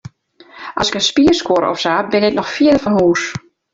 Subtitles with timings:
[0.79, 3.23] As ik in spier skuor of sa, bin ik noch fierder fan hûs.